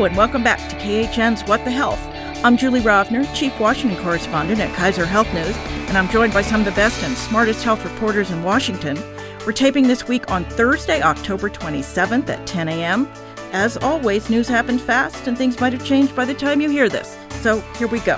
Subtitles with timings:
[0.00, 2.00] And welcome back to KHN's What the Health.
[2.42, 5.54] I'm Julie Rovner, Chief Washington Correspondent at Kaiser Health News,
[5.88, 8.98] and I'm joined by some of the best and smartest health reporters in Washington.
[9.44, 13.12] We're taping this week on Thursday, October 27th at 10 a.m.
[13.52, 16.88] As always, news happens fast, and things might have changed by the time you hear
[16.88, 17.18] this.
[17.42, 18.16] So here we go.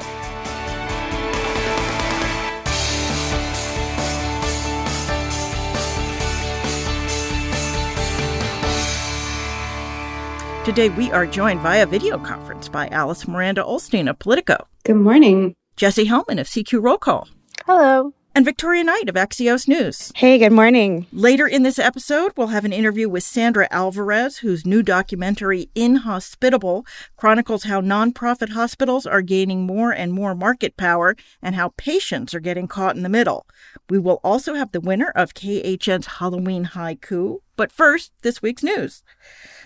[10.64, 14.68] Today, we are joined via video conference by Alice Miranda Ollstein of Politico.
[14.84, 15.56] Good morning.
[15.74, 17.26] Jessie Hellmann of CQ Roll Call.
[17.66, 18.14] Hello.
[18.32, 20.12] And Victoria Knight of Axios News.
[20.14, 21.06] Hey, good morning.
[21.12, 26.86] Later in this episode, we'll have an interview with Sandra Alvarez, whose new documentary, Inhospitable,
[27.16, 32.40] chronicles how nonprofit hospitals are gaining more and more market power and how patients are
[32.40, 33.46] getting caught in the middle.
[33.90, 37.40] We will also have the winner of KHN's Halloween Haiku.
[37.56, 39.02] But first, this week's news.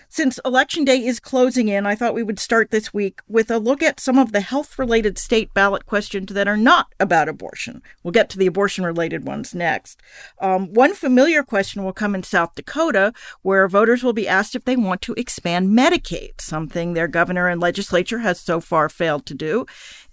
[0.09, 3.57] Since Election Day is closing in, I thought we would start this week with a
[3.59, 7.81] look at some of the health related state ballot questions that are not about abortion.
[8.03, 9.99] We'll get to the abortion related ones next.
[10.39, 14.63] Um, one familiar question will come in South Dakota, where voters will be asked if
[14.63, 19.33] they want to expand Medicaid, something their governor and legislature has so far failed to
[19.33, 19.65] do.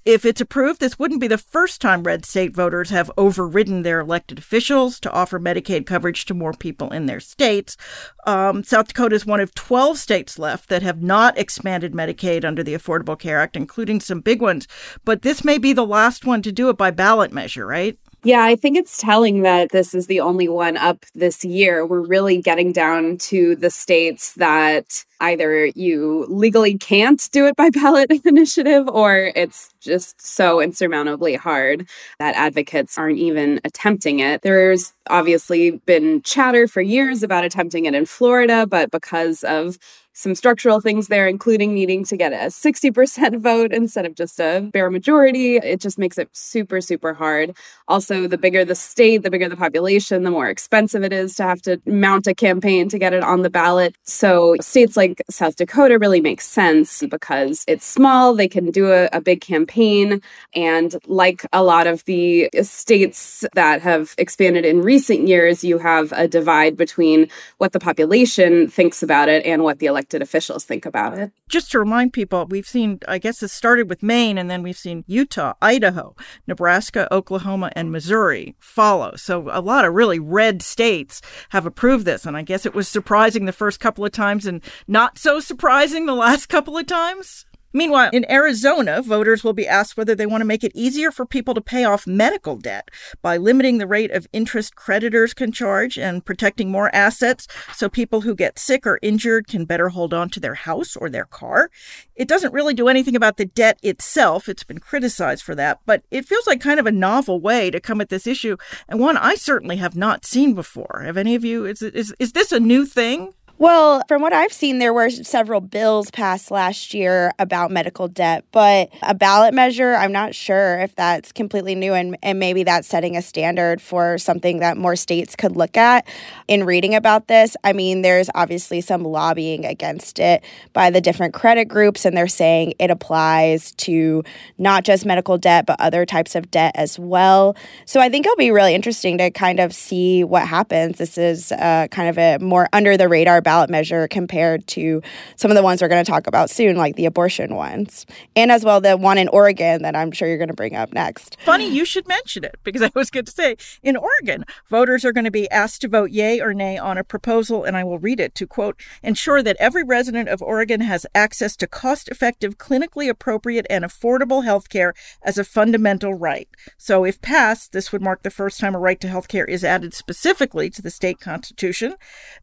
[0.04, 4.00] If it's approved, this wouldn't be the first time red state voters have overridden their
[4.00, 7.78] elected officials to offer Medicaid coverage to more people in their states.
[8.26, 12.62] Um, South Dakota is one of 12 states left that have not expanded Medicaid under
[12.62, 14.68] the Affordable Care Act, including some big ones.
[15.06, 17.98] But this may be the last one to do it by ballot measure, right?
[18.26, 21.84] Yeah, I think it's telling that this is the only one up this year.
[21.84, 27.68] We're really getting down to the states that either you legally can't do it by
[27.74, 31.86] ballot initiative or it's just so insurmountably hard
[32.18, 34.40] that advocates aren't even attempting it.
[34.40, 39.76] There's obviously been chatter for years about attempting it in Florida, but because of
[40.14, 44.68] some structural things there, including needing to get a 60% vote instead of just a
[44.72, 45.56] bare majority.
[45.56, 47.56] It just makes it super, super hard.
[47.88, 51.42] Also, the bigger the state, the bigger the population, the more expensive it is to
[51.42, 53.96] have to mount a campaign to get it on the ballot.
[54.04, 59.08] So, states like South Dakota really make sense because it's small, they can do a,
[59.12, 60.22] a big campaign.
[60.54, 66.12] And like a lot of the states that have expanded in recent years, you have
[66.12, 70.64] a divide between what the population thinks about it and what the elected elected officials
[70.64, 71.32] think about it.
[71.48, 74.76] Just to remind people, we've seen, I guess it started with Maine, and then we've
[74.76, 76.14] seen Utah, Idaho,
[76.46, 79.16] Nebraska, Oklahoma, and Missouri follow.
[79.16, 82.26] So a lot of really red states have approved this.
[82.26, 86.04] And I guess it was surprising the first couple of times and not so surprising
[86.04, 87.46] the last couple of times.
[87.76, 91.26] Meanwhile, in Arizona, voters will be asked whether they want to make it easier for
[91.26, 92.88] people to pay off medical debt
[93.20, 98.20] by limiting the rate of interest creditors can charge and protecting more assets so people
[98.20, 101.68] who get sick or injured can better hold on to their house or their car.
[102.14, 104.48] It doesn't really do anything about the debt itself.
[104.48, 107.80] It's been criticized for that, but it feels like kind of a novel way to
[107.80, 108.56] come at this issue
[108.88, 111.02] and one I certainly have not seen before.
[111.04, 113.34] Have any of you, is, is, is this a new thing?
[113.56, 118.44] Well, from what I've seen, there were several bills passed last year about medical debt,
[118.50, 122.88] but a ballot measure, I'm not sure if that's completely new and, and maybe that's
[122.88, 126.04] setting a standard for something that more states could look at.
[126.48, 131.32] In reading about this, I mean, there's obviously some lobbying against it by the different
[131.32, 134.24] credit groups, and they're saying it applies to
[134.58, 137.54] not just medical debt, but other types of debt as well.
[137.86, 140.98] So I think it'll be really interesting to kind of see what happens.
[140.98, 145.02] This is uh, kind of a more under the radar ballot measure compared to
[145.36, 148.50] some of the ones we're going to talk about soon, like the abortion ones, and
[148.50, 151.36] as well the one in Oregon that I'm sure you're going to bring up next.
[151.44, 155.12] Funny you should mention it because I was going to say in Oregon, voters are
[155.12, 157.98] going to be asked to vote yay or nay on a proposal, and I will
[157.98, 162.56] read it to quote, ensure that every resident of Oregon has access to cost effective,
[162.56, 166.48] clinically appropriate, and affordable health care as a fundamental right.
[166.78, 169.64] So, if passed, this would mark the first time a right to health care is
[169.64, 171.94] added specifically to the state constitution.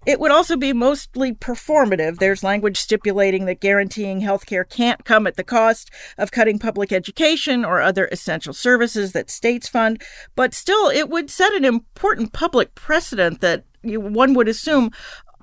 [0.05, 2.17] It would also be most mostly performative.
[2.17, 6.91] There's language stipulating that guaranteeing health care can't come at the cost of cutting public
[6.91, 10.01] education or other essential services that states fund,
[10.35, 14.91] but still, it would set an important public precedent that one would assume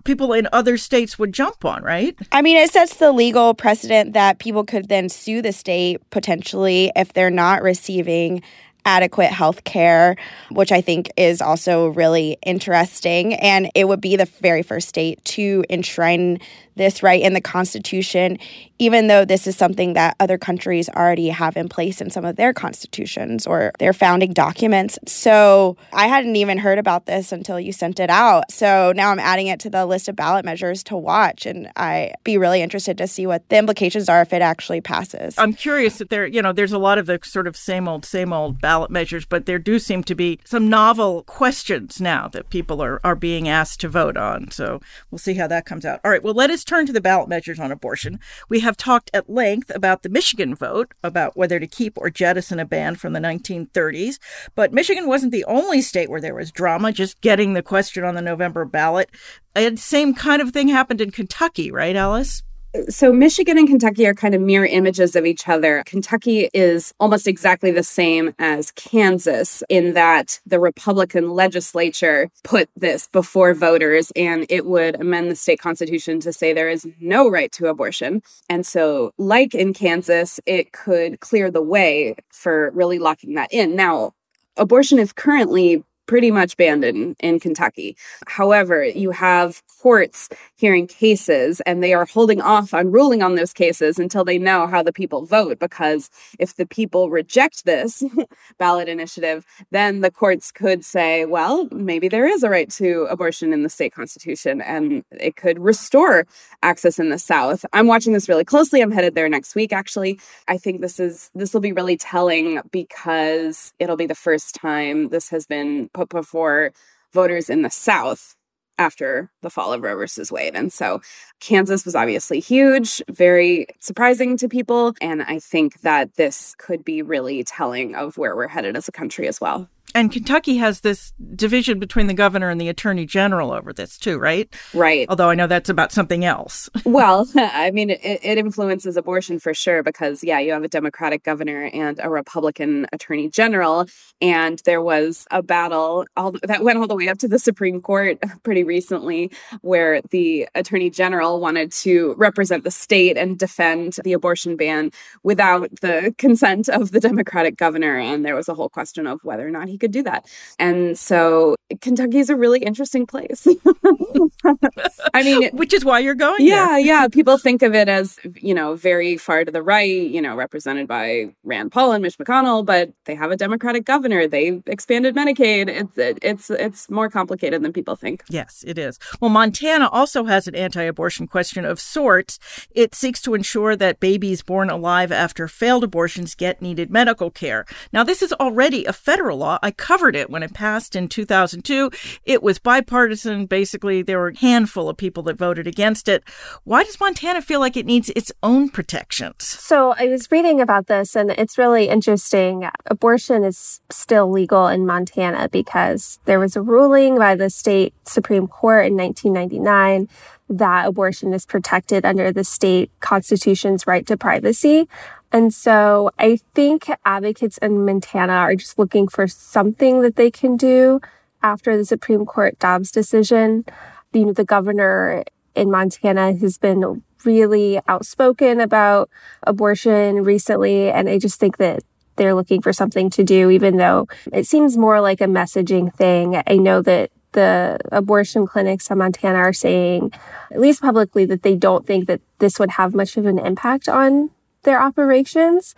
[0.04, 2.14] people in other states would jump on, right?
[2.30, 6.92] I mean, it sets the legal precedent that people could then sue the state potentially
[6.94, 8.42] if they're not receiving
[8.88, 10.16] adequate health care,
[10.50, 13.34] which I think is also really interesting.
[13.34, 16.40] And it would be the very first state to enshrine
[16.78, 18.38] this right in the Constitution,
[18.78, 22.36] even though this is something that other countries already have in place in some of
[22.36, 24.98] their constitutions or their founding documents.
[25.06, 28.50] So I hadn't even heard about this until you sent it out.
[28.50, 32.14] So now I'm adding it to the list of ballot measures to watch, and I'd
[32.24, 35.34] be really interested to see what the implications are if it actually passes.
[35.38, 38.04] I'm curious that there, you know, there's a lot of the sort of same old,
[38.04, 42.50] same old ballot measures, but there do seem to be some novel questions now that
[42.50, 44.50] people are, are being asked to vote on.
[44.50, 44.80] So
[45.10, 46.00] we'll see how that comes out.
[46.04, 48.20] All right, well, let us turn to the ballot measures on abortion.
[48.48, 52.60] We have talked at length about the Michigan vote, about whether to keep or jettison
[52.60, 54.18] a ban from the 1930s.
[54.54, 58.14] But Michigan wasn't the only state where there was drama, just getting the question on
[58.14, 59.10] the November ballot.
[59.54, 62.42] And same kind of thing happened in Kentucky, right, Alice?
[62.88, 65.82] So Michigan and Kentucky are kind of mirror images of each other.
[65.86, 73.08] Kentucky is almost exactly the same as Kansas in that the Republican legislature put this
[73.08, 77.50] before voters and it would amend the state constitution to say there is no right
[77.52, 78.22] to abortion.
[78.50, 83.76] And so, like in Kansas, it could clear the way for really locking that in.
[83.76, 84.12] Now,
[84.58, 87.96] abortion is currently pretty much banned in, in Kentucky.
[88.26, 93.52] However, you have courts hearing cases and they are holding off on ruling on those
[93.52, 95.60] cases until they know how the people vote.
[95.60, 96.10] Because
[96.40, 98.02] if the people reject this
[98.58, 103.52] ballot initiative, then the courts could say, well, maybe there is a right to abortion
[103.52, 106.26] in the state constitution and it could restore
[106.62, 107.64] access in the South.
[107.72, 108.80] I'm watching this really closely.
[108.80, 110.18] I'm headed there next week, actually.
[110.48, 115.10] I think this is this will be really telling because it'll be the first time
[115.10, 116.72] this has been put before
[117.12, 118.34] voters in the South
[118.78, 120.54] after the fall of Roe versus Wade.
[120.54, 121.00] And so
[121.40, 124.94] Kansas was obviously huge, very surprising to people.
[125.00, 128.92] And I think that this could be really telling of where we're headed as a
[128.92, 129.68] country as well.
[129.94, 134.18] And Kentucky has this division between the governor and the attorney general over this too,
[134.18, 134.54] right?
[134.74, 135.06] Right.
[135.08, 136.68] Although I know that's about something else.
[136.84, 141.24] well, I mean, it, it, influences abortion for sure because, yeah, you have a Democratic
[141.24, 143.86] governor and a Republican attorney general.
[144.20, 147.80] And there was a battle all, that went all the way up to the Supreme
[147.80, 149.32] Court pretty recently
[149.62, 154.90] where the attorney general wanted to represent the state and defend the abortion ban
[155.22, 157.96] without the consent of the Democratic governor.
[157.96, 160.26] And there was a whole question of whether or not he could do that.
[160.58, 163.46] And so Kentucky is a really interesting place.
[165.14, 166.46] I mean, which is why you're going.
[166.46, 166.78] Yeah, there.
[166.78, 167.08] yeah.
[167.08, 170.88] People think of it as, you know, very far to the right, you know, represented
[170.88, 174.26] by Rand Paul and Mitch McConnell, but they have a Democratic governor.
[174.26, 175.68] They expanded Medicaid.
[175.68, 178.22] It's it's it's more complicated than people think.
[178.28, 178.98] Yes, it is.
[179.20, 182.38] Well, Montana also has an anti-abortion question of sorts.
[182.70, 187.64] It seeks to ensure that babies born alive after failed abortions get needed medical care.
[187.92, 189.58] Now, this is already a federal law.
[189.68, 191.90] I covered it when it passed in 2002.
[192.24, 193.44] It was bipartisan.
[193.44, 196.24] Basically, there were a handful of people that voted against it.
[196.64, 199.44] Why does Montana feel like it needs its own protections?
[199.44, 202.66] So I was reading about this, and it's really interesting.
[202.86, 208.46] Abortion is still legal in Montana because there was a ruling by the state Supreme
[208.46, 210.08] Court in 1999
[210.50, 214.88] that abortion is protected under the state constitution's right to privacy.
[215.32, 220.56] And so I think advocates in Montana are just looking for something that they can
[220.56, 221.00] do
[221.42, 223.64] after the Supreme Court Dobbs decision.
[224.12, 229.10] You know, the governor in Montana has been really outspoken about
[229.42, 230.90] abortion recently.
[230.90, 231.82] And I just think that
[232.16, 236.42] they're looking for something to do, even though it seems more like a messaging thing.
[236.46, 240.12] I know that the abortion clinics in Montana are saying,
[240.50, 243.88] at least publicly, that they don't think that this would have much of an impact
[243.88, 244.30] on
[244.68, 245.74] their operations.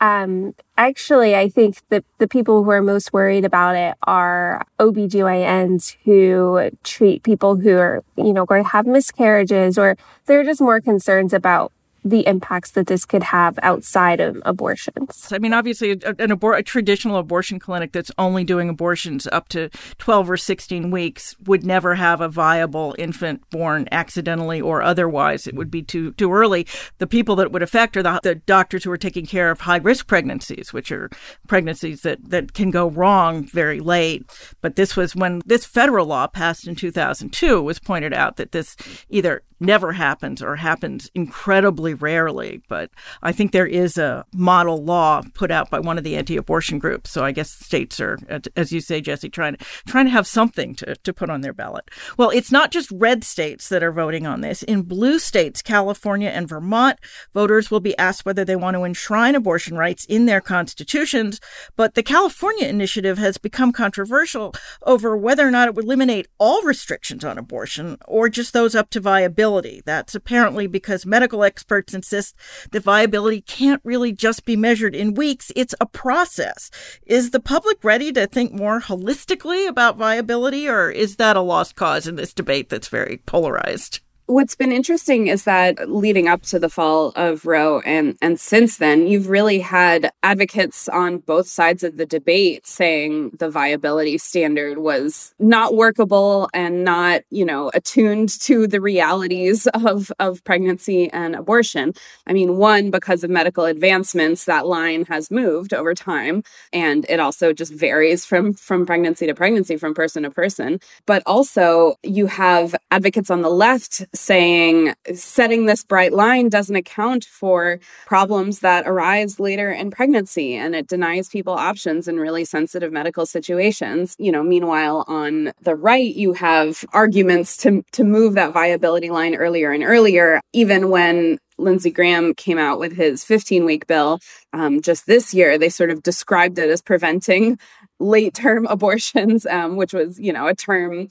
[0.00, 5.96] Um, actually, I think that the people who are most worried about it are OBGYNs
[6.04, 9.96] who treat people who are, you know, going to have miscarriages or
[10.26, 11.70] they're just more concerns about
[12.04, 15.28] the impacts that this could have outside of abortions.
[15.32, 19.70] I mean, obviously, an abor- a traditional abortion clinic that's only doing abortions up to
[19.98, 25.46] 12 or 16 weeks would never have a viable infant born accidentally or otherwise.
[25.46, 26.66] It would be too too early.
[26.98, 29.76] The people that would affect are the, the doctors who are taking care of high
[29.76, 31.10] risk pregnancies, which are
[31.46, 34.24] pregnancies that, that can go wrong very late.
[34.60, 38.76] But this was when this federal law passed in 2002 was pointed out that this
[39.08, 42.62] either never happens or happens incredibly rarely.
[42.68, 42.90] But
[43.22, 47.10] I think there is a model law put out by one of the anti-abortion groups.
[47.10, 48.18] So I guess states are,
[48.56, 51.52] as you say, Jessie, trying to trying to have something to, to put on their
[51.52, 51.90] ballot.
[52.16, 54.62] Well, it's not just red states that are voting on this.
[54.62, 56.98] In blue states, California and Vermont,
[57.32, 61.40] voters will be asked whether they want to enshrine abortion rights in their constitutions.
[61.76, 66.62] But the California initiative has become controversial over whether or not it would eliminate all
[66.62, 69.82] restrictions on abortion or just those up to viability viability.
[69.84, 72.34] That's apparently because medical experts insist
[72.70, 76.70] that viability can't really just be measured in weeks, it's a process.
[77.06, 81.76] Is the public ready to think more holistically about viability, or is that a lost
[81.76, 84.00] cause in this debate that's very polarized?
[84.26, 88.78] What's been interesting is that leading up to the fall of Roe and, and since
[88.78, 94.78] then, you've really had advocates on both sides of the debate saying the viability standard
[94.78, 101.34] was not workable and not, you know, attuned to the realities of, of pregnancy and
[101.34, 101.92] abortion.
[102.28, 106.44] I mean, one, because of medical advancements, that line has moved over time.
[106.72, 110.78] And it also just varies from, from pregnancy to pregnancy, from person to person.
[111.06, 117.24] But also, you have advocates on the left saying setting this bright line doesn't account
[117.24, 122.92] for problems that arise later in pregnancy and it denies people options in really sensitive
[122.92, 124.14] medical situations.
[124.18, 129.34] You know, meanwhile, on the right, you have arguments to, to move that viability line
[129.34, 134.18] earlier and earlier, even when Lindsey Graham came out with his 15 week bill
[134.52, 137.58] um, just this year, they sort of described it as preventing
[137.98, 141.08] late term abortions, um, which was, you know, a term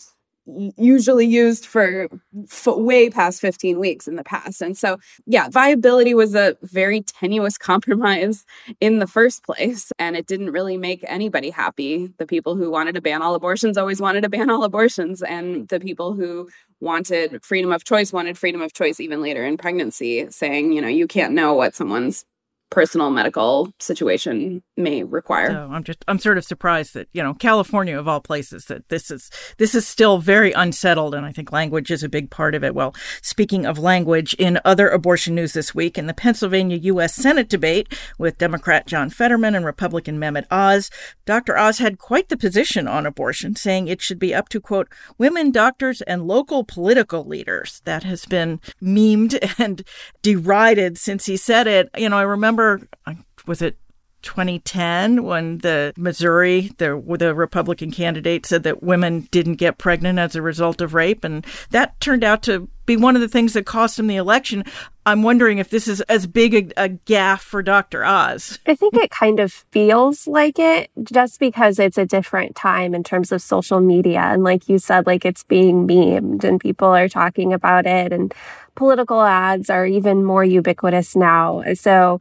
[0.77, 2.07] usually used for,
[2.47, 4.61] for way past 15 weeks in the past.
[4.61, 8.45] And so, yeah, viability was a very tenuous compromise
[8.79, 9.91] in the first place.
[9.99, 12.07] And it didn't really make anybody happy.
[12.17, 15.21] The people who wanted to ban all abortions always wanted to ban all abortions.
[15.21, 19.57] And the people who wanted freedom of choice wanted freedom of choice even later in
[19.57, 22.25] pregnancy, saying, you know, you can't know what someone's
[22.71, 25.51] personal medical situation may require.
[25.51, 28.89] So I'm just I'm sort of surprised that you know California of all places that
[28.89, 32.55] this is this is still very unsettled, and I think language is a big part
[32.55, 32.73] of it.
[32.73, 37.13] Well, speaking of language, in other abortion news this week, in the Pennsylvania U.S.
[37.13, 40.89] Senate debate with Democrat John Fetterman and Republican Mehmet Oz,
[41.25, 41.57] Dr.
[41.57, 44.87] Oz had quite the position on abortion, saying it should be up to quote
[45.17, 47.81] women doctors and local political leaders.
[47.83, 49.83] That has been memed and
[50.21, 51.89] derided since he said it.
[51.97, 53.13] You know, I remember remember, uh,
[53.45, 53.77] was it
[54.21, 60.35] 2010 when the Missouri, the the Republican candidate said that women didn't get pregnant as
[60.35, 63.65] a result of rape, and that turned out to be one of the things that
[63.65, 64.63] cost him the election.
[65.05, 68.03] I'm wondering if this is as big a, a gaffe for Dr.
[68.03, 68.59] Oz.
[68.67, 73.03] I think it kind of feels like it just because it's a different time in
[73.03, 74.19] terms of social media.
[74.19, 78.33] And like you said, like it's being memed and people are talking about it and
[78.75, 81.63] political ads are even more ubiquitous now.
[81.73, 82.19] So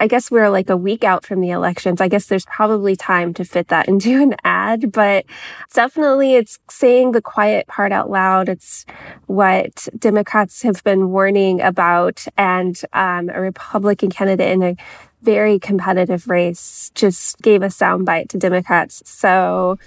[0.00, 2.00] I guess we're like a week out from the elections.
[2.00, 5.26] I guess there's probably time to fit that into an ad, but
[5.74, 8.48] definitely it's saying the quiet part out loud.
[8.48, 8.86] It's
[9.26, 14.76] what Democrats have been warning about, and um, a Republican candidate in a
[15.22, 19.02] very competitive race just gave a soundbite to Democrats.
[19.04, 19.78] So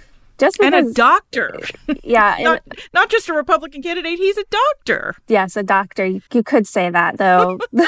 [0.44, 1.60] just because, and a doctor.
[2.04, 2.38] Yeah.
[2.42, 5.16] not, not just a Republican candidate, he's a doctor.
[5.28, 6.06] Yes, a doctor.
[6.06, 7.60] You could say that, though.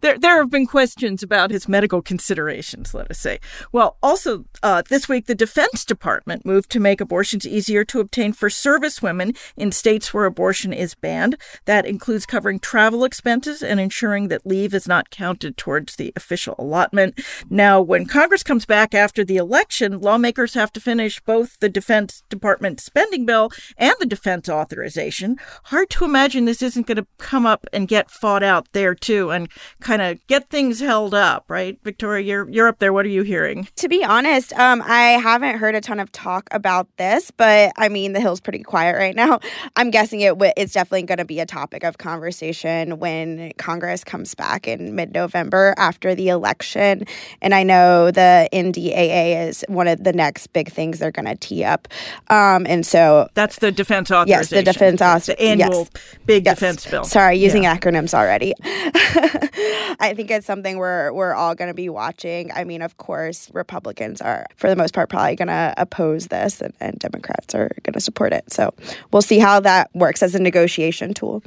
[0.00, 3.40] there, there have been questions about his medical considerations, let us say.
[3.72, 8.32] Well, also uh, this week, the Defense Department moved to make abortions easier to obtain
[8.32, 11.36] for service women in states where abortion is banned.
[11.64, 16.54] That includes covering travel expenses and ensuring that leave is not counted towards the official
[16.58, 17.20] allotment.
[17.48, 22.22] Now, when Congress comes back after the election, lawmakers have to finish both the Defense
[22.28, 25.36] Department spending bill and the defense authorization.
[25.64, 29.30] Hard to imagine this isn't going to come up and get fought out there, too.
[29.30, 29.48] And
[29.80, 31.78] kind of get things held up, right?
[31.82, 32.92] Victoria, you're you're up there.
[32.92, 33.68] What are you hearing?
[33.76, 37.88] To be honest, um, I haven't heard a ton of talk about this, but I
[37.88, 39.40] mean, the Hill's pretty quiet right now.
[39.76, 44.04] I'm guessing it w- it's definitely going to be a topic of conversation when Congress
[44.04, 47.04] comes back in mid-November after the election.
[47.40, 51.36] And I know the NDAA is one of the next big things they're going to
[51.36, 51.88] tee up.
[52.28, 54.56] Um, and so that's the defense authorization.
[54.56, 55.60] Yes, the defense authorization.
[55.60, 56.16] Annual yes.
[56.26, 56.56] big yes.
[56.56, 57.04] defense bill.
[57.04, 57.76] Sorry, using yeah.
[57.76, 58.54] acronyms already.
[59.54, 62.50] I think it's something we're we're all going to be watching.
[62.52, 66.60] I mean, of course, Republicans are for the most part probably going to oppose this,
[66.60, 68.52] and, and Democrats are going to support it.
[68.52, 68.74] So
[69.12, 71.42] we'll see how that works as a negotiation tool.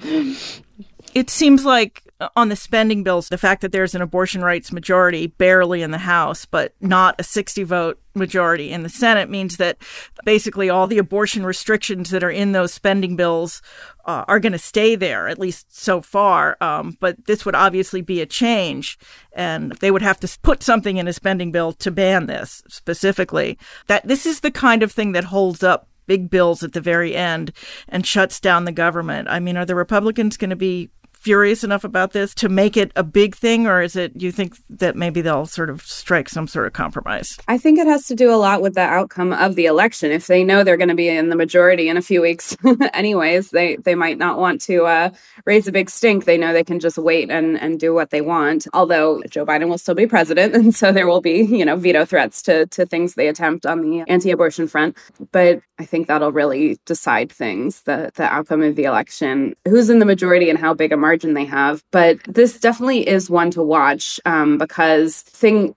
[1.14, 2.04] It seems like
[2.36, 5.98] on the spending bills, the fact that there's an abortion rights majority barely in the
[5.98, 9.78] House, but not a 60 vote majority in the Senate means that
[10.24, 13.62] basically all the abortion restrictions that are in those spending bills
[14.06, 16.56] uh, are going to stay there, at least so far.
[16.62, 18.98] Um, but this would obviously be a change,
[19.34, 23.58] and they would have to put something in a spending bill to ban this specifically.
[23.88, 27.16] That this is the kind of thing that holds up big bills at the very
[27.16, 27.52] end
[27.90, 29.28] and shuts down the government.
[29.28, 30.90] I mean, are the Republicans going to be
[31.26, 34.56] furious enough about this to make it a big thing, or is it you think
[34.70, 37.36] that maybe they'll sort of strike some sort of compromise?
[37.48, 40.12] I think it has to do a lot with the outcome of the election.
[40.12, 42.56] If they know they're going to be in the majority in a few weeks,
[42.94, 45.10] anyways, they they might not want to uh,
[45.48, 46.26] raise a big stink.
[46.26, 48.68] They know they can just wait and and do what they want.
[48.72, 52.06] Although Joe Biden will still be president, and so there will be you know veto
[52.06, 54.96] threats to to things they attempt on the anti-abortion front.
[55.32, 59.98] But I think that'll really decide things the the outcome of the election, who's in
[59.98, 61.84] the majority, and how big a margin margin they have.
[61.92, 65.74] But this definitely is one to watch um, because thing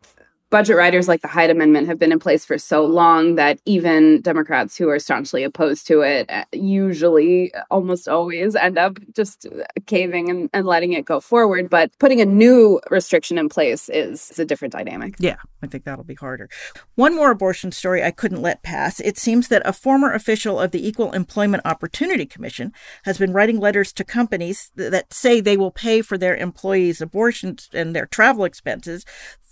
[0.50, 4.21] budget riders like the Hyde Amendment have been in place for so long that even
[4.23, 9.47] Democrats who are staunchly opposed to it uh, usually, almost always, end up just
[9.87, 11.69] caving and, and letting it go forward.
[11.69, 15.17] But putting a new restriction in place is, is a different dynamic.
[15.19, 16.49] Yeah, I think that'll be harder.
[16.95, 19.00] One more abortion story I couldn't let pass.
[19.00, 22.73] It seems that a former official of the Equal Employment Opportunity Commission
[23.05, 27.69] has been writing letters to companies that say they will pay for their employees' abortions
[27.73, 29.05] and their travel expenses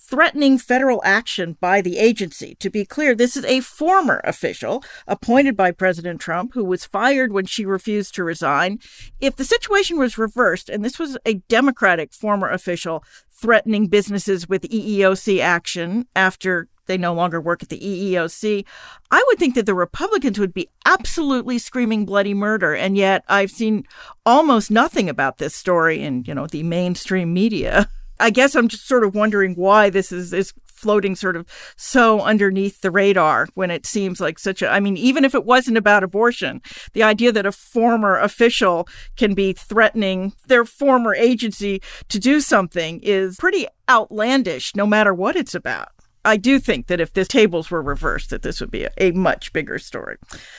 [0.08, 2.54] threatening federal action by the agency.
[2.60, 7.32] To be clear, this is a former official appointed by President Trump who was fired
[7.32, 8.78] when she refused to resign.
[9.20, 14.62] If the situation was reversed and this was a Democratic former official threatening businesses with
[14.62, 18.64] EEOC action after they no longer work at the EEOC,
[19.10, 22.74] I would think that the Republicans would be absolutely screaming bloody murder.
[22.74, 23.84] And yet I've seen
[24.24, 27.88] almost nothing about this story in, you know, the mainstream media.
[28.18, 31.46] I guess I'm just sort of wondering why this is is floating sort of
[31.76, 35.46] so underneath the radar when it seems like such a I mean even if it
[35.46, 36.60] wasn't about abortion
[36.92, 43.00] the idea that a former official can be threatening their former agency to do something
[43.02, 45.88] is pretty outlandish no matter what it's about
[46.26, 49.12] I do think that if the tables were reversed, that this would be a, a,
[49.12, 50.16] much bigger story.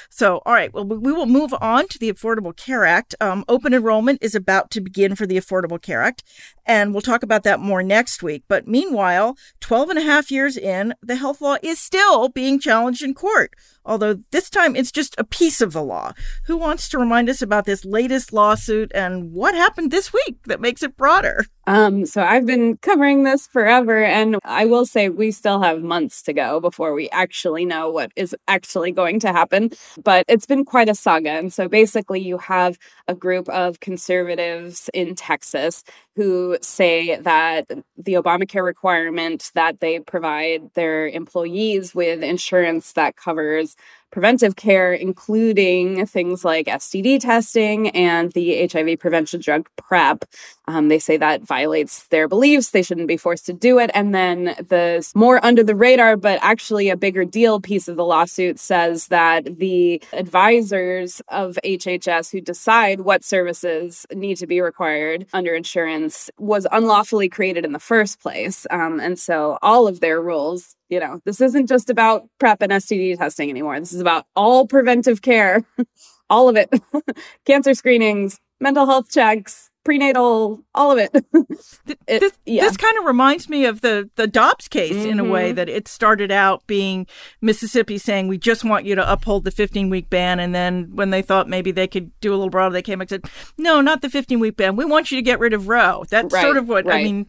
[0.09, 3.13] So, all right, well, we will move on to the Affordable Care Act.
[3.19, 6.24] Um, open enrollment is about to begin for the Affordable Care Act,
[6.65, 8.43] and we'll talk about that more next week.
[8.47, 13.03] But meanwhile, 12 and a half years in, the health law is still being challenged
[13.03, 13.53] in court
[13.88, 16.13] although this time it's just a piece of the law.
[16.46, 20.62] Who wants to remind us about this latest lawsuit and what happened this week that
[20.62, 21.46] makes it broader?
[21.67, 26.22] Um, so I've been covering this forever, and I will say we still have months
[26.24, 29.72] to go before we actually know what is actually going to happen.
[30.01, 31.32] But it's been quite a saga.
[31.32, 32.77] And so basically, you have
[33.10, 35.84] a group of conservatives in Texas
[36.17, 43.75] who say that the Obamacare requirement that they provide their employees with insurance that covers
[44.12, 50.26] preventive care, including things like STD testing and the HIV prevention drug PrEP.
[50.67, 52.72] Um, they say that violates their beliefs.
[52.72, 53.91] They shouldn't be forced to do it.
[53.93, 58.06] And then the more under the radar, but actually a bigger deal piece of the
[58.06, 65.26] lawsuit says that the advisors of HHS who decide what services need to be required
[65.34, 68.65] under insurance was unlawfully created in the first place.
[68.70, 72.71] Um, and so all of their rules you know, this isn't just about PrEP and
[72.71, 73.80] STD testing anymore.
[73.80, 75.63] This is about all preventive care,
[76.30, 76.73] all of it
[77.45, 81.12] cancer screenings, mental health checks, prenatal, all of it.
[81.88, 82.63] it this, yeah.
[82.63, 85.12] this kind of reminds me of the, the Dobbs case mm-hmm.
[85.12, 85.56] in a way mm-hmm.
[85.56, 87.08] that it started out being
[87.39, 90.41] Mississippi saying, we just want you to uphold the 15 week ban.
[90.41, 93.10] And then when they thought maybe they could do a little broader, they came and
[93.10, 93.23] said,
[93.58, 94.76] no, not the 15 week ban.
[94.76, 96.04] We want you to get rid of Roe.
[96.10, 97.00] That's right, sort of what, right.
[97.00, 97.28] I mean,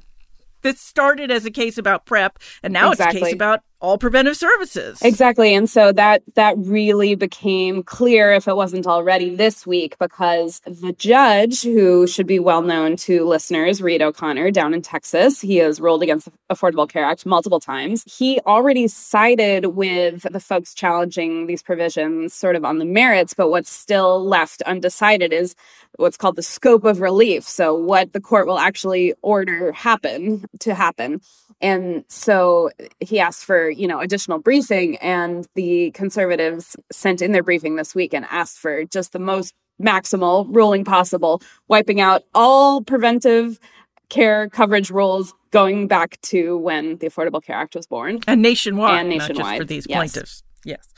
[0.63, 3.19] this started as a case about PrEP, and now exactly.
[3.19, 5.01] it's a case about all preventive services.
[5.03, 5.55] Exactly.
[5.55, 10.93] And so that that really became clear if it wasn't already this week because the
[10.93, 15.81] judge who should be well known to listeners, Reed O'Connor down in Texas, he has
[15.81, 18.03] ruled against the Affordable Care Act multiple times.
[18.13, 23.51] He already sided with the folks challenging these provisions sort of on the merits, but
[23.51, 25.55] what's still left undecided is
[25.99, 27.45] what's called the scope of relief.
[27.45, 31.21] So what the court will actually order happen to happen.
[31.61, 37.43] And so he asked for, you know, additional briefing and the conservatives sent in their
[37.43, 42.81] briefing this week and asked for just the most maximal ruling possible, wiping out all
[42.83, 43.59] preventive
[44.09, 48.21] care coverage rules going back to when the Affordable Care Act was born.
[48.27, 49.39] And nationwide, and nationwide.
[49.39, 49.97] not just for these yes.
[49.97, 50.43] plaintiffs.
[50.65, 50.89] Yes.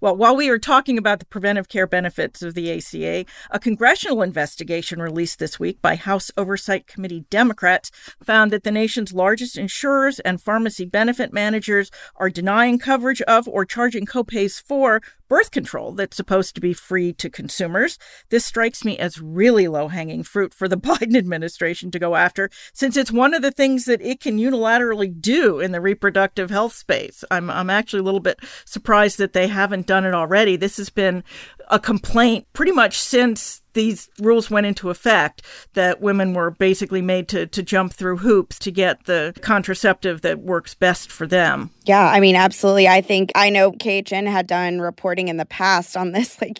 [0.00, 4.22] Well, while we are talking about the preventive care benefits of the ACA, a congressional
[4.22, 7.90] investigation released this week by House Oversight Committee Democrats
[8.22, 13.66] found that the nation's largest insurers and pharmacy benefit managers are denying coverage of or
[13.66, 17.98] charging copays for birth control that's supposed to be free to consumers.
[18.28, 22.50] This strikes me as really low hanging fruit for the Biden administration to go after,
[22.74, 26.74] since it's one of the things that it can unilaterally do in the reproductive health
[26.74, 27.24] space.
[27.30, 30.56] I'm, I'm actually a little bit surprised that they haven't done it already.
[30.56, 31.22] This has been
[31.68, 35.42] a complaint pretty much since these rules went into effect,
[35.74, 40.40] that women were basically made to, to jump through hoops to get the contraceptive that
[40.40, 41.70] works best for them.
[41.84, 42.88] Yeah, I mean, absolutely.
[42.88, 46.58] I think I know KHN had done reporting in the past on this like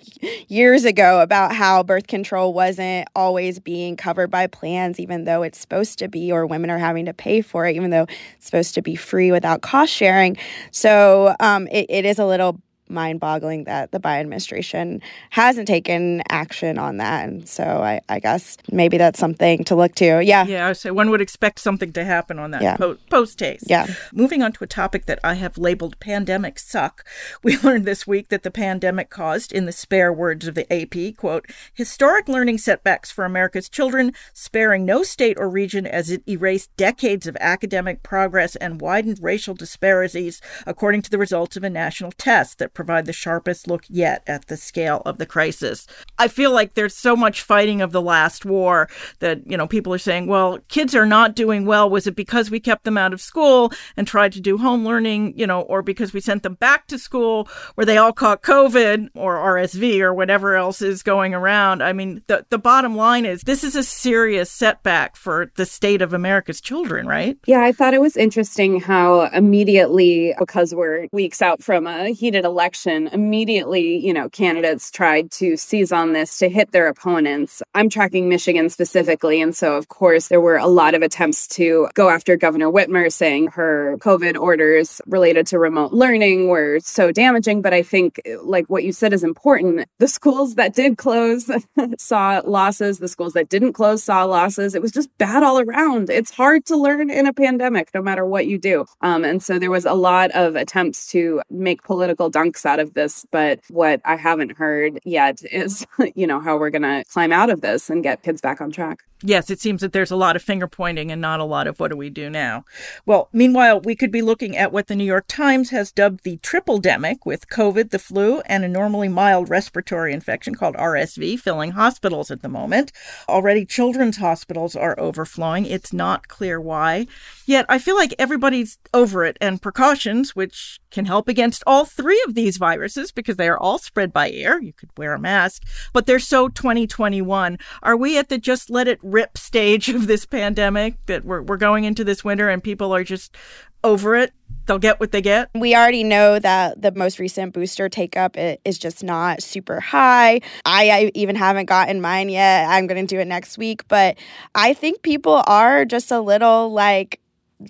[0.51, 5.59] years ago about how birth control wasn't always being covered by plans, even though it's
[5.59, 8.75] supposed to be, or women are having to pay for it, even though it's supposed
[8.75, 10.37] to be free without cost sharing.
[10.71, 15.01] So um, it, it is a little mind boggling that the Biden administration
[15.31, 17.29] hasn't taken action on that.
[17.29, 20.23] And so I, I, guess maybe that's something to look to.
[20.23, 20.47] Yeah.
[20.47, 20.69] Yeah.
[20.69, 22.77] I say one would expect something to happen on that yeah.
[22.77, 23.65] po- post haste.
[23.69, 23.87] Yeah.
[24.13, 27.05] Moving on to a topic that I have labeled pandemic suck.
[27.43, 31.17] We learned this week that the pandemic caused, in the spare words of the AP,
[31.17, 36.75] quote, historic learning setbacks for America's children, sparing no state or region as it erased
[36.77, 42.13] decades of academic progress and widened racial disparities, according to the results of a national
[42.13, 45.87] test that provide the sharpest look yet at the scale of the crisis.
[46.19, 48.89] I feel like there's so much fighting of the last war
[49.19, 51.91] that, you know, people are saying, well, kids are not doing well.
[51.91, 55.35] Was it because we kept them out of school and tried to do home learning,
[55.37, 59.11] you know, or because we sent them back to school where they all caught COVID
[59.15, 61.83] or RSV or whatever else is going around?
[61.83, 66.01] I mean, the, the bottom line is this is a serious setback for the state
[66.01, 67.37] of America's children, right?
[67.47, 72.45] Yeah, I thought it was interesting how immediately, because we're weeks out from a heated
[72.45, 77.63] election, election, immediately, you know, candidates tried to seize on this to hit their opponents.
[77.75, 79.43] I'm tracking Michigan specifically.
[79.43, 83.13] And so, of course, there were a lot of attempts to go after Governor Whitmer,
[83.13, 87.61] saying her COVID orders related to remote learning were so damaging.
[87.61, 89.89] But I think, like what you said is important.
[89.99, 91.51] The schools that did close
[91.99, 94.77] saw losses, the schools that didn't close saw losses.
[94.77, 96.09] It was just bad all around.
[96.09, 98.85] It's hard to learn in a pandemic, no matter what you do.
[99.01, 102.95] Um, and so there was a lot of attempts to make political dunks out of
[102.95, 103.27] this.
[103.31, 107.51] But what I haven't heard yet is, you know, how we're going to climb out
[107.51, 109.01] of this and get kids back on track.
[109.23, 111.79] Yes, it seems that there's a lot of finger pointing and not a lot of
[111.79, 112.65] what do we do now.
[113.05, 116.39] Well, meanwhile, we could be looking at what the New York Times has dubbed the
[116.39, 121.73] triple demic with COVID, the flu, and a normally mild respiratory infection called RSV filling
[121.73, 122.93] hospitals at the moment.
[123.29, 125.67] Already children's hospitals are overflowing.
[125.67, 127.07] It's not clear why.
[127.45, 132.23] Yet I feel like everybody's over it and precautions, which can help against all three
[132.27, 134.61] of these viruses because they are all spread by air.
[134.61, 137.59] You could wear a mask, but they're so 2021.
[137.83, 141.57] Are we at the just let it rip stage of this pandemic that we're, we're
[141.57, 143.37] going into this winter and people are just
[143.83, 144.33] over it?
[144.67, 145.51] They'll get what they get.
[145.55, 150.43] We already know that the most recent booster take up is just not super high.
[150.65, 152.69] I, I even haven't gotten mine yet.
[152.69, 153.89] I'm going to do it next week.
[153.89, 154.19] But
[154.55, 157.21] I think people are just a little like,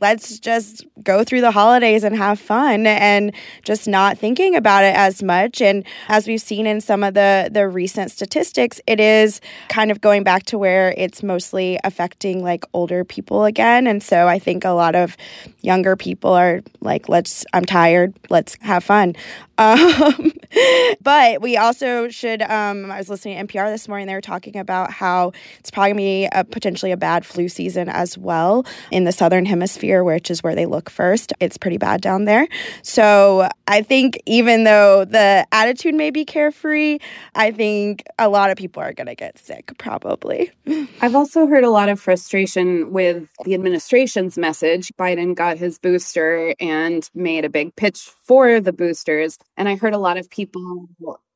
[0.01, 4.95] let's just go through the holidays and have fun and just not thinking about it
[4.95, 5.61] as much.
[5.61, 10.01] And as we've seen in some of the the recent statistics it is kind of
[10.01, 13.87] going back to where it's mostly affecting like older people again.
[13.87, 15.17] And so i think a lot of
[15.63, 18.15] younger people are like let's i'm tired.
[18.29, 19.17] Let's have fun
[19.61, 20.33] um,
[21.01, 24.57] but we also should um, i was listening to npr this morning they were talking
[24.57, 28.67] about how it's probably going to be a, potentially a bad flu season as well
[28.91, 31.33] in the southern hemisphere hemisphere, which is where they look first.
[31.39, 32.47] It's pretty bad down there.
[32.83, 36.99] So I think even though the attitude may be carefree,
[37.35, 40.51] I think a lot of people are going to get sick probably.
[41.03, 44.93] I've also heard a lot of frustration with the administration's message.
[44.99, 49.39] Biden got his booster and made a big pitch for the boosters.
[49.57, 50.89] And I heard a lot of people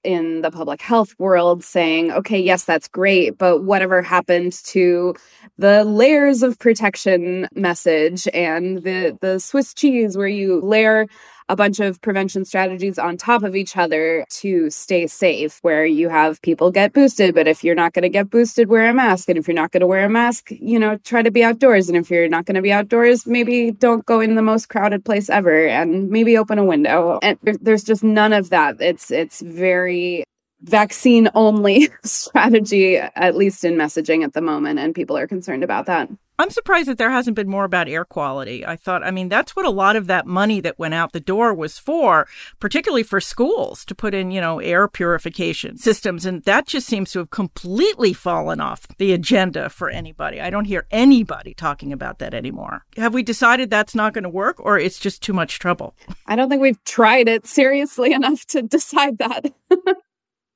[0.05, 5.17] in the public health world saying, okay, yes, that's great, but whatever happened to
[5.59, 11.09] the layers of protection message and the the Swiss cheese where you layer
[11.49, 16.09] a bunch of prevention strategies on top of each other to stay safe, where you
[16.09, 19.29] have people get boosted, but if you're not going to get boosted, wear a mask.
[19.29, 21.89] And if you're not going to wear a mask, you know, try to be outdoors.
[21.89, 25.05] And if you're not going to be outdoors, maybe don't go in the most crowded
[25.05, 27.19] place ever and maybe open a window.
[27.23, 28.81] And there's just none of that.
[28.81, 30.25] It's, it's very
[30.63, 34.79] vaccine only strategy, at least in messaging at the moment.
[34.79, 36.09] And people are concerned about that.
[36.39, 38.67] I'm surprised that there hasn't been more about air quality.
[38.67, 41.21] I thought, I mean, that's what a lot of that money that went out the
[41.21, 42.27] door was for,
[42.59, 46.27] particularly for schools to put in, you know, air purification systems.
[46.27, 50.41] And that just seems to have completely fallen off the agenda for anybody.
[50.41, 52.85] I don't hear anybody talking about that anymore.
[52.97, 55.95] Have we decided that's not going to work or it's just too much trouble?
[56.27, 59.53] I don't think we've tried it seriously enough to decide that.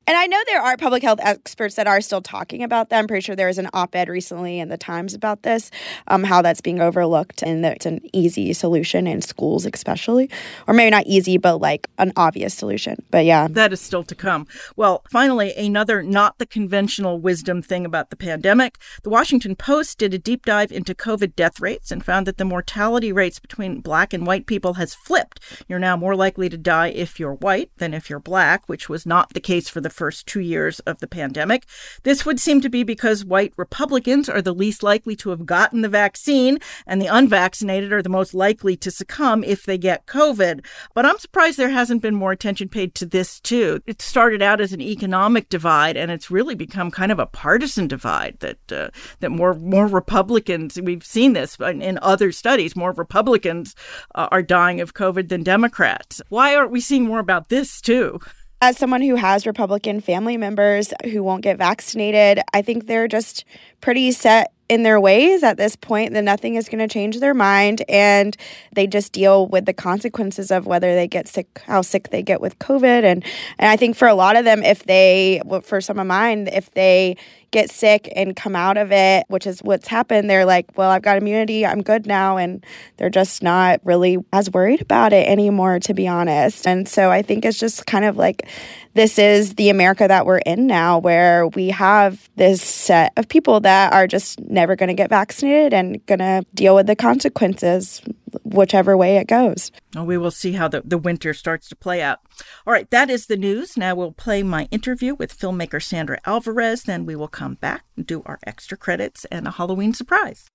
[0.08, 2.98] And I know there are public health experts that are still talking about that.
[2.98, 5.70] I'm pretty sure there was an op ed recently in the Times about this,
[6.06, 10.30] um, how that's being overlooked and that it's an easy solution in schools, especially.
[10.66, 13.04] Or maybe not easy, but like an obvious solution.
[13.10, 13.48] But yeah.
[13.50, 14.46] That is still to come.
[14.76, 18.78] Well, finally, another not the conventional wisdom thing about the pandemic.
[19.02, 22.46] The Washington Post did a deep dive into COVID death rates and found that the
[22.46, 25.38] mortality rates between black and white people has flipped.
[25.68, 29.04] You're now more likely to die if you're white than if you're black, which was
[29.04, 31.66] not the case for the first two years of the pandemic.
[32.04, 35.80] This would seem to be because white Republicans are the least likely to have gotten
[35.82, 40.64] the vaccine, and the unvaccinated are the most likely to succumb if they get COVID.
[40.94, 43.82] But I'm surprised there hasn't been more attention paid to this, too.
[43.86, 47.88] It started out as an economic divide, and it's really become kind of a partisan
[47.88, 53.74] divide that, uh, that more, more Republicans, we've seen this in other studies, more Republicans
[54.14, 56.22] uh, are dying of COVID than Democrats.
[56.28, 58.20] Why aren't we seeing more about this, too?
[58.60, 63.44] As someone who has Republican family members who won't get vaccinated, I think they're just
[63.80, 67.32] pretty set in their ways at this point that nothing is going to change their
[67.32, 68.36] mind and
[68.74, 72.40] they just deal with the consequences of whether they get sick how sick they get
[72.40, 73.24] with covid and
[73.58, 76.70] and i think for a lot of them if they for some of mine if
[76.72, 77.16] they
[77.50, 80.28] get sick and come out of it, which is what's happened.
[80.28, 81.64] They're like, well, I've got immunity.
[81.64, 82.36] I'm good now.
[82.36, 82.64] And
[82.96, 86.66] they're just not really as worried about it anymore, to be honest.
[86.66, 88.48] And so I think it's just kind of like
[88.94, 93.60] this is the America that we're in now, where we have this set of people
[93.60, 98.02] that are just never going to get vaccinated and going to deal with the consequences
[98.44, 99.70] whichever way it goes.
[99.94, 102.18] Well, we will see how the, the winter starts to play out.
[102.66, 103.76] All right, that is the news.
[103.76, 106.82] Now we'll play my interview with filmmaker Sandra Alvarez.
[106.82, 110.48] Then we will come back do our extra credits and a Halloween surprise.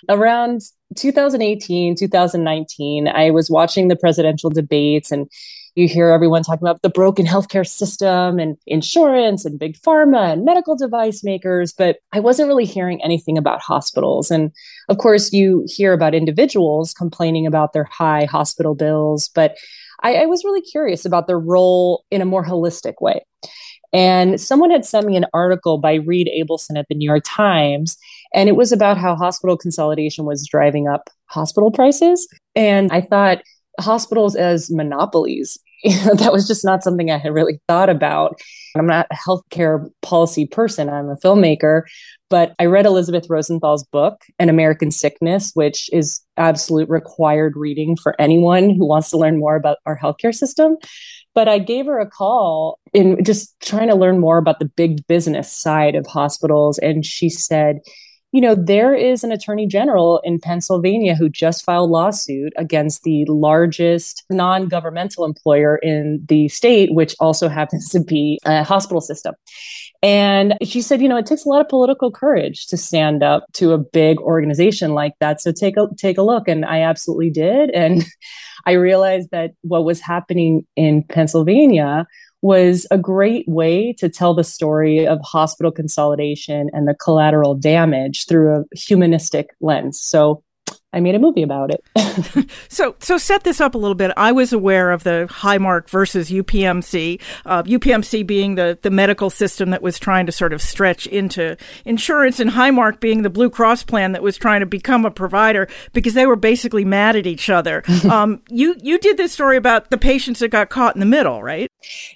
[0.10, 0.62] Around
[0.96, 5.30] 2018, 2019, I was watching the presidential debates and
[5.76, 10.46] you hear everyone talking about the broken healthcare system and insurance and big pharma and
[10.46, 14.32] medical device makers, but I wasn't really hearing anything about hospitals.
[14.32, 14.52] And
[14.88, 19.58] of course, you hear about individuals complaining about their high hospital bills, but
[20.02, 23.26] I, I was really curious about their role in a more holistic way.
[23.92, 27.98] And someone had sent me an article by Reed Abelson at the New York Times,
[28.36, 32.28] and it was about how hospital consolidation was driving up hospital prices.
[32.56, 33.42] And I thought,
[33.80, 38.40] hospitals as monopolies that was just not something I had really thought about.
[38.76, 41.84] I'm not a healthcare policy person, I'm a filmmaker.
[42.28, 48.20] But I read Elizabeth Rosenthal's book, An American Sickness, which is absolute required reading for
[48.20, 50.78] anyone who wants to learn more about our healthcare system.
[51.36, 55.06] But I gave her a call in just trying to learn more about the big
[55.06, 56.80] business side of hospitals.
[56.80, 57.80] And she said,
[58.32, 63.24] you know, there is an attorney general in Pennsylvania who just filed lawsuit against the
[63.26, 69.36] largest non-governmental employer in the state, which also happens to be a hospital system.
[70.04, 73.46] And she said, you know, it takes a lot of political courage to stand up
[73.54, 75.42] to a big organization like that.
[75.42, 76.48] So take a take a look.
[76.48, 77.70] And I absolutely did.
[77.72, 78.06] And
[78.66, 82.06] I realized that what was happening in Pennsylvania
[82.42, 88.26] was a great way to tell the story of hospital consolidation and the collateral damage
[88.28, 90.00] through a humanistic lens.
[90.00, 90.44] So
[90.96, 92.50] I made a movie about it.
[92.70, 94.14] so, so set this up a little bit.
[94.16, 99.72] I was aware of the Highmark versus UPMC, uh, UPMC being the, the medical system
[99.72, 103.84] that was trying to sort of stretch into insurance, and Highmark being the Blue Cross
[103.84, 107.50] plan that was trying to become a provider because they were basically mad at each
[107.50, 107.84] other.
[108.10, 111.44] um, you you did this story about the patients that got caught in the middle,
[111.44, 111.70] right?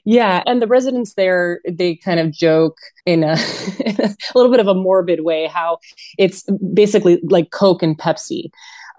[0.05, 3.33] Yeah, and the residents there they kind of joke in a,
[3.85, 5.79] a little bit of a morbid way how
[6.17, 8.49] it's basically like Coke and Pepsi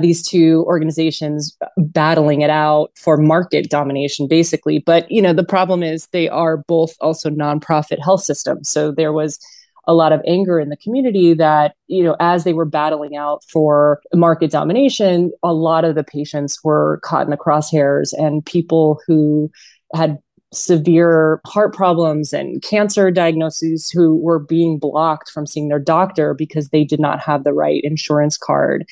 [0.00, 4.78] these two organizations battling it out for market domination basically.
[4.78, 8.70] But you know the problem is they are both also nonprofit health systems.
[8.70, 9.38] So there was
[9.86, 13.42] a lot of anger in the community that you know as they were battling out
[13.44, 19.00] for market domination a lot of the patients were caught in the crosshairs and people
[19.06, 19.50] who
[19.94, 20.18] had
[20.52, 26.70] severe heart problems and cancer diagnoses who were being blocked from seeing their doctor because
[26.70, 28.84] they did not have the right insurance card.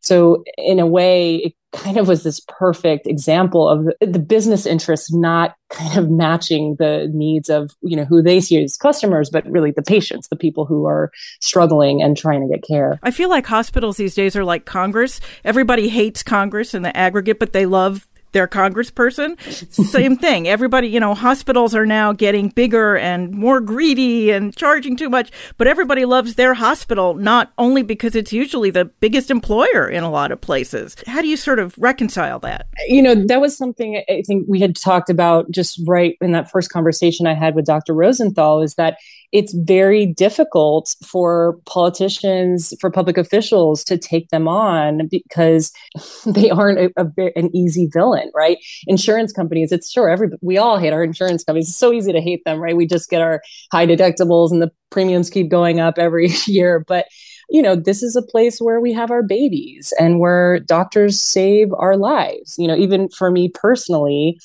[0.00, 4.64] So, in a way, it kind of was this perfect example of the, the, business
[4.64, 9.28] interests not kind of matching the needs of you know who they see as customers
[9.28, 12.98] but really the patients the people who are struggling and trying to get care.
[13.02, 15.20] I feel like hospitals these days are like congress.
[15.44, 19.40] Everybody hates congress in the aggregate but they love their congressperson.
[19.72, 20.46] Same thing.
[20.46, 25.30] Everybody, you know, hospitals are now getting bigger and more greedy and charging too much,
[25.56, 30.10] but everybody loves their hospital, not only because it's usually the biggest employer in a
[30.10, 30.96] lot of places.
[31.06, 32.66] How do you sort of reconcile that?
[32.88, 36.50] You know, that was something I think we had talked about just right in that
[36.50, 37.94] first conversation I had with Dr.
[37.94, 38.98] Rosenthal is that
[39.34, 45.72] it's very difficult for politicians, for public officials to take them on because
[46.26, 48.58] they aren't a, a, an easy villain, right?
[48.86, 51.68] Insurance companies, it's sure every we all hate our insurance companies.
[51.68, 52.76] It's so easy to hate them, right?
[52.76, 53.42] We just get our
[53.72, 57.06] high deductibles and the premiums keep going up every year, but
[57.50, 61.68] you know, this is a place where we have our babies and where doctors save
[61.76, 62.54] our lives.
[62.56, 64.38] You know, even for me personally,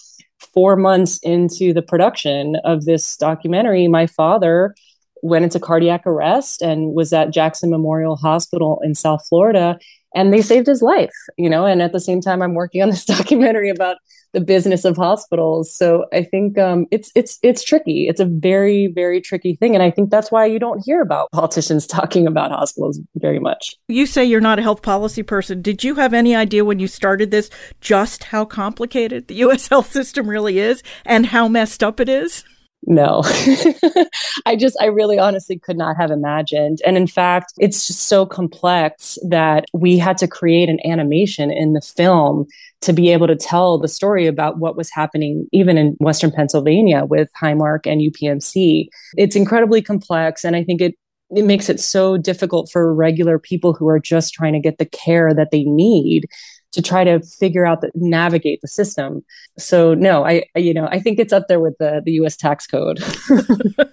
[0.54, 4.75] four months into the production of this documentary, my father
[5.21, 9.78] went into cardiac arrest and was at Jackson Memorial Hospital in South Florida
[10.15, 12.89] and they saved his life, you know, and at the same time I'm working on
[12.89, 13.98] this documentary about
[14.34, 15.74] the business of hospitals.
[15.74, 18.08] So I think um, it's it's it's tricky.
[18.08, 21.32] It's a very very tricky thing, and I think that's why you don't hear about
[21.34, 23.76] politicians talking about hospitals very much.
[23.88, 25.62] You say you're not a health policy person.
[25.62, 27.50] Did you have any idea when you started this
[27.82, 29.67] just how complicated the U.S.
[29.67, 32.43] health system really is and how messed up it is?
[32.88, 33.22] No.
[34.46, 36.80] I just i really honestly could not have imagined.
[36.86, 41.74] And in fact it's just so complex that we had to create an animation in
[41.74, 42.46] the film
[42.82, 47.04] to be able to tell the story about what was happening even in western pennsylvania
[47.06, 48.88] with highmark and upmc
[49.18, 50.96] it's incredibly complex and i think it
[51.32, 54.86] it makes it so difficult for regular people who are just trying to get the
[54.86, 56.26] care that they need
[56.71, 59.23] to try to figure out that navigate the system.
[59.58, 62.36] So no, I, I you know I think it's up there with the the U.S.
[62.36, 62.99] tax code.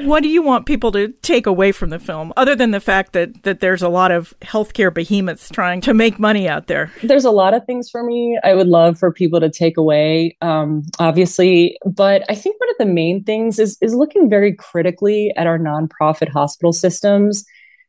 [0.00, 3.12] what do you want people to take away from the film, other than the fact
[3.12, 6.92] that that there's a lot of healthcare behemoths trying to make money out there?
[7.02, 10.36] There's a lot of things for me I would love for people to take away,
[10.40, 15.32] um, obviously, but I think one of the main things is is looking very critically
[15.36, 17.44] at our nonprofit hospital systems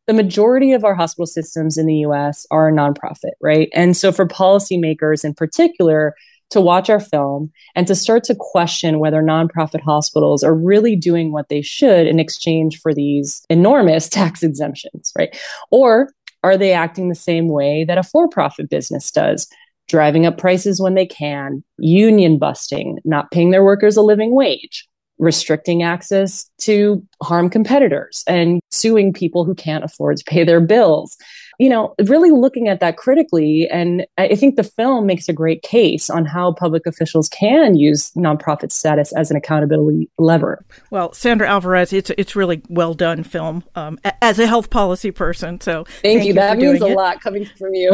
[0.09, 3.69] the majority of our hospital systems in the US are nonprofit, right?
[3.75, 6.15] And so for policymakers in particular,
[6.49, 11.31] to watch our film and to start to question whether nonprofit hospitals are really doing
[11.31, 15.39] what they should in exchange for these enormous tax exemptions, right?
[15.69, 16.09] Or
[16.41, 19.47] are they acting the same way that a for profit business does?
[19.87, 24.87] Driving up prices when they can, union busting, not paying their workers a living wage,
[25.19, 31.17] restricting access to harm competitors and suing people who can't afford to pay their bills.
[31.59, 33.67] You know, really looking at that critically.
[33.69, 38.11] And I think the film makes a great case on how public officials can use
[38.11, 40.63] nonprofit status as an accountability lever.
[40.89, 45.59] Well, Sandra Alvarez, it's it's really well done film um, as a health policy person.
[45.59, 46.27] So thank, thank you.
[46.29, 46.33] you.
[46.35, 46.95] That means a it.
[46.95, 47.91] lot coming from you.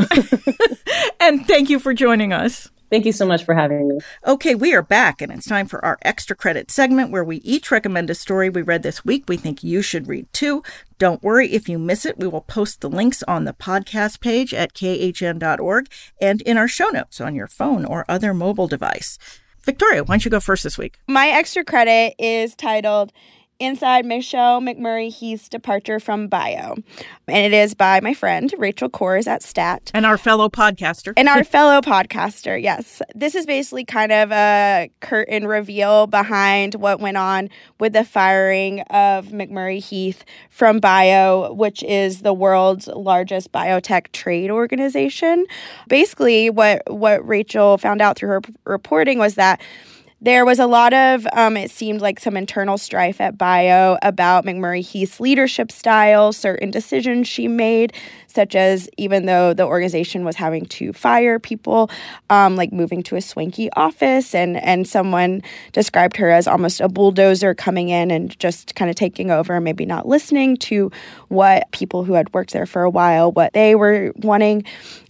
[1.20, 2.70] and thank you for joining us.
[2.90, 4.00] Thank you so much for having me.
[4.28, 7.72] Okay, we are back, and it's time for our extra credit segment where we each
[7.72, 10.62] recommend a story we read this week we think you should read too.
[11.00, 14.54] Don't worry if you miss it, we will post the links on the podcast page
[14.54, 15.88] at khn.org
[16.22, 19.18] and in our show notes on your phone or other mobile device.
[19.64, 21.00] Victoria, why don't you go first this week?
[21.08, 23.12] My extra credit is titled
[23.60, 26.76] inside Michelle McMurry Heath's departure from bio.
[27.28, 29.92] And it is by my friend Rachel Cohrs at STAT.
[29.94, 31.14] And our fellow podcaster.
[31.16, 33.02] And our fellow podcaster, yes.
[33.14, 38.82] This is basically kind of a curtain reveal behind what went on with the firing
[38.82, 45.46] of McMurry Heath from bio, which is the world's largest biotech trade organization.
[45.88, 49.62] Basically, what, what Rachel found out through her reporting was that
[50.22, 54.46] there was a lot of, um, it seemed like some internal strife at Bio about
[54.46, 57.94] McMurry Heath's leadership style, certain decisions she made,
[58.28, 61.90] such as even though the organization was having to fire people,
[62.30, 65.42] um, like moving to a swanky office, and, and someone
[65.74, 69.86] described her as almost a bulldozer coming in and just kind of taking over, maybe
[69.86, 70.92] not listening to
[71.28, 74.64] what people who had worked there for a while, what they were wanting.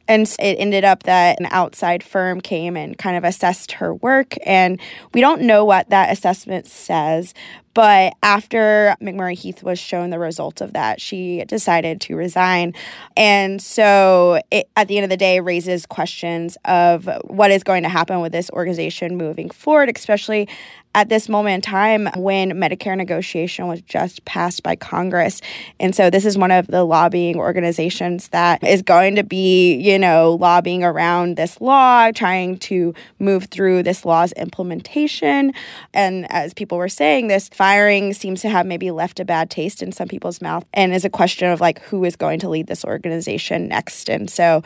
[0.08, 4.36] And it ended up that an outside firm came and kind of assessed her work.
[4.46, 4.80] And
[5.14, 7.34] we don't know what that assessment says,
[7.76, 12.74] but after McMurry Heath was shown the result of that, she decided to resign.
[13.16, 17.84] And so it, at the end of the day, raises questions of what is going
[17.84, 20.48] to happen with this organization moving forward, especially
[20.96, 25.42] at this moment in time when Medicare negotiation was just passed by Congress.
[25.78, 30.00] And so this is one of the lobbying organizations that is going to be, you
[30.00, 35.54] know, lobbying around this law, trying to move through this law's implementation.
[35.94, 39.82] And as people were saying, this firing seems to have maybe left a bad taste
[39.82, 42.68] in some people's mouth and is a question of like who is going to lead
[42.68, 44.08] this organization next.
[44.08, 44.62] And so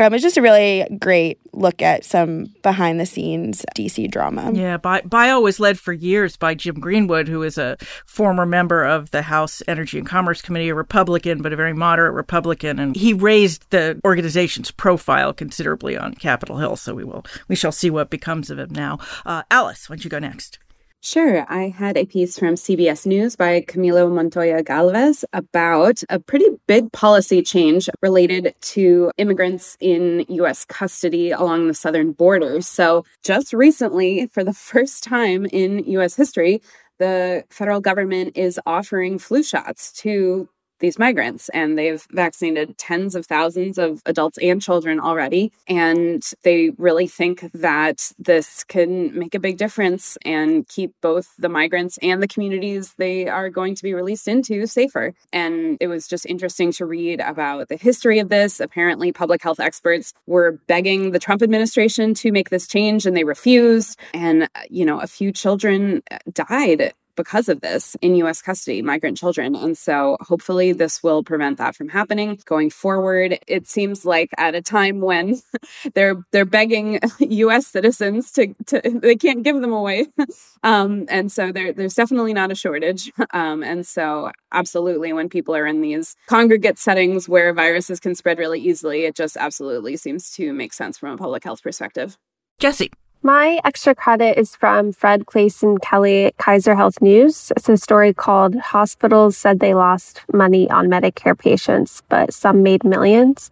[0.00, 4.50] um, it's just a really great look at some behind the scenes DC drama.
[4.52, 9.12] Yeah, Bio was led for years by Jim Greenwood, who is a former member of
[9.12, 12.80] the House Energy and Commerce Committee, a Republican, but a very moderate Republican.
[12.80, 16.74] And he raised the organization's profile considerably on Capitol Hill.
[16.74, 18.98] So we will, we shall see what becomes of him now.
[19.24, 20.58] Uh, Alice, why don't you go next?
[21.02, 21.46] Sure.
[21.48, 26.92] I had a piece from CBS News by Camilo Montoya Galvez about a pretty big
[26.92, 30.66] policy change related to immigrants in U.S.
[30.66, 32.60] custody along the southern border.
[32.60, 36.14] So, just recently, for the first time in U.S.
[36.16, 36.60] history,
[36.98, 40.50] the federal government is offering flu shots to
[40.80, 45.52] these migrants and they've vaccinated tens of thousands of adults and children already.
[45.68, 51.48] And they really think that this can make a big difference and keep both the
[51.48, 55.14] migrants and the communities they are going to be released into safer.
[55.32, 58.60] And it was just interesting to read about the history of this.
[58.60, 63.24] Apparently public health experts were begging the Trump administration to make this change and they
[63.24, 63.98] refused.
[64.14, 66.92] And uh, you know a few children uh, died
[67.22, 69.54] because of this in US custody, migrant children.
[69.54, 73.38] And so hopefully this will prevent that from happening going forward.
[73.46, 75.40] It seems like at a time when
[75.94, 80.06] they're they're begging US citizens to, to they can't give them away.
[80.62, 83.12] um, and so there, there's definitely not a shortage.
[83.34, 88.38] Um, and so absolutely when people are in these congregate settings where viruses can spread
[88.38, 92.16] really easily, it just absolutely seems to make sense from a public health perspective.
[92.58, 92.90] Jessie.
[93.22, 97.52] My extra credit is from Fred Clasen-Kelly at Kaiser Health News.
[97.54, 102.82] It's a story called Hospitals Said They Lost Money on Medicare Patients, but Some Made
[102.82, 103.50] Millions.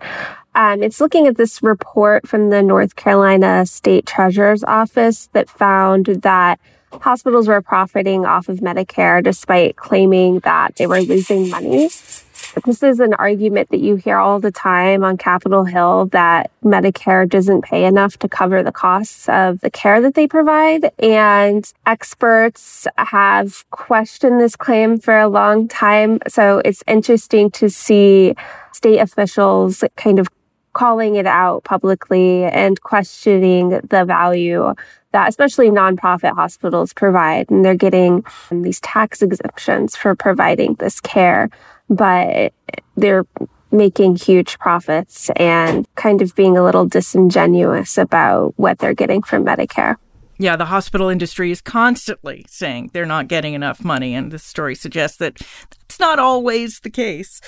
[0.54, 6.06] Um, it's looking at this report from the North Carolina State Treasurer's Office that found
[6.22, 6.58] that
[6.90, 11.90] hospitals were profiting off of Medicare despite claiming that they were losing money.
[12.64, 17.28] This is an argument that you hear all the time on Capitol Hill that Medicare
[17.28, 20.90] doesn't pay enough to cover the costs of the care that they provide.
[20.98, 26.20] And experts have questioned this claim for a long time.
[26.28, 28.34] So it's interesting to see
[28.72, 30.28] state officials kind of
[30.72, 34.74] calling it out publicly and questioning the value
[35.12, 37.50] that especially nonprofit hospitals provide.
[37.50, 41.50] And they're getting these tax exemptions for providing this care
[41.88, 42.52] but
[42.96, 43.26] they're
[43.70, 49.44] making huge profits and kind of being a little disingenuous about what they're getting from
[49.44, 49.96] Medicare.
[50.40, 54.76] Yeah, the hospital industry is constantly saying they're not getting enough money, and this story
[54.76, 57.40] suggests that that's not always the case.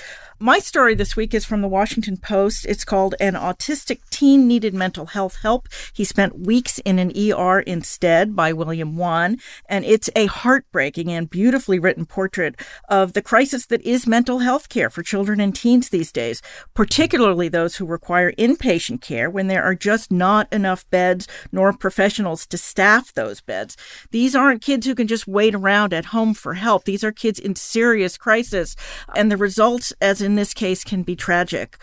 [0.43, 2.65] My story this week is from the Washington Post.
[2.65, 5.69] It's called An Autistic Teen Needed Mental Health Help.
[5.93, 9.37] He spent weeks in an ER instead by William Wan.
[9.69, 14.71] And it's a heartbreaking and beautifully written portrait of the crisis that is mental health
[14.71, 16.41] care for children and teens these days,
[16.73, 22.47] particularly those who require inpatient care when there are just not enough beds nor professionals
[22.47, 23.77] to staff those beds.
[24.11, 26.85] These aren't kids who can just wait around at home for help.
[26.85, 28.75] These are kids in serious crisis.
[29.15, 31.77] And the results, as in in this case can be tragic.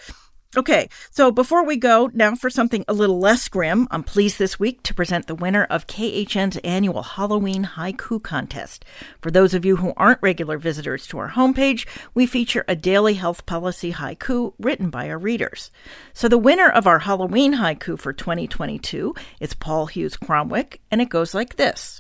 [0.56, 4.58] Okay, so before we go, now for something a little less grim, I'm pleased this
[4.58, 8.86] week to present the winner of KHN's annual Halloween Haiku Contest.
[9.22, 13.16] For those of you who aren't regular visitors to our homepage, we feature a daily
[13.16, 15.70] health policy haiku written by our readers.
[16.14, 21.10] So the winner of our Halloween haiku for 2022 is Paul Hughes Cromwick, and it
[21.10, 22.00] goes like this.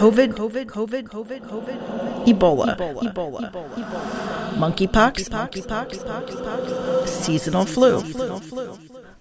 [0.00, 1.78] COVID, COVID, COVID, COVID, COVID,
[2.24, 8.00] Ebola, Ebola, Ebola, Ebola, monkeypox, monkeypox, seasonal flu.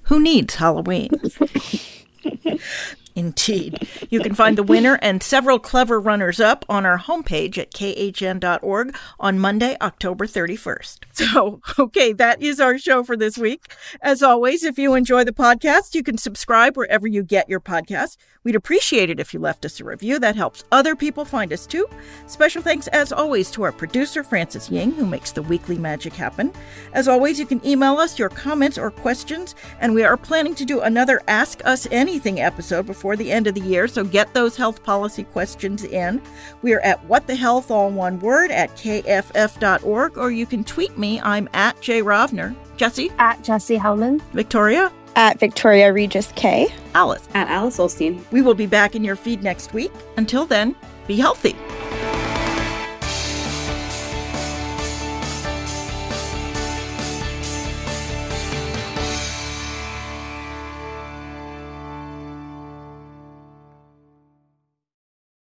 [0.03, 1.09] Who needs Halloween?
[3.20, 3.86] Indeed.
[4.09, 8.95] You can find the winner and several clever runners up on our homepage at khn.org
[9.20, 10.99] on Monday, October 31st.
[11.11, 13.74] So, okay, that is our show for this week.
[14.01, 18.15] As always, if you enjoy the podcast, you can subscribe wherever you get your podcast.
[18.45, 20.17] We'd appreciate it if you left us a review.
[20.17, 21.86] That helps other people find us too.
[22.26, 26.53] Special thanks, as always, to our producer, Francis Ying, who makes the weekly magic happen.
[26.93, 30.63] As always, you can email us your comments or questions, and we are planning to
[30.63, 34.55] do another Ask Us Anything episode before the end of the year, so get those
[34.55, 36.22] health policy questions in.
[36.62, 40.95] We are at What the Health, all one word, at kff.org, or you can tweet
[40.95, 41.20] me.
[41.22, 42.55] I'm at Jay Rovner.
[42.78, 43.12] Jessie?
[43.18, 44.22] At Jessie Hellmann.
[44.34, 44.91] Victoria?
[45.16, 46.68] At Victoria Regis K.
[46.93, 47.28] Alice?
[47.34, 48.24] At Alice Ollstein.
[48.32, 49.91] We will be back in your feed next week.
[50.18, 50.76] Until then,
[51.07, 51.55] be healthy.